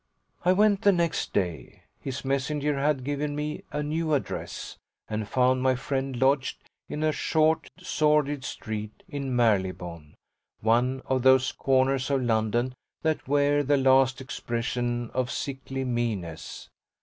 I 0.43 0.51
went 0.51 0.81
the 0.81 0.91
next 0.91 1.31
day 1.31 1.83
his 1.99 2.25
messenger 2.25 2.79
had 2.79 3.03
given 3.03 3.35
me 3.35 3.61
a 3.71 3.83
new 3.83 4.15
address 4.15 4.79
and 5.07 5.27
found 5.29 5.61
my 5.61 5.75
friend 5.75 6.19
lodged 6.19 6.57
in 6.89 7.03
a 7.03 7.11
short 7.11 7.69
sordid 7.77 8.43
street 8.43 9.03
in 9.07 9.35
Marylebone, 9.35 10.15
one 10.59 11.03
of 11.05 11.21
those 11.21 11.51
corners 11.51 12.09
of 12.09 12.23
London 12.23 12.73
that 13.03 13.27
wear 13.27 13.61
the 13.61 13.77
last 13.77 14.21
expression 14.21 15.11
of 15.11 15.29
sickly 15.29 15.85
meanness. 15.85 16.67